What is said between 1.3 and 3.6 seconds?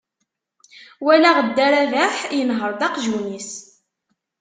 dda Rabeḥ yenher-d aqjun-is.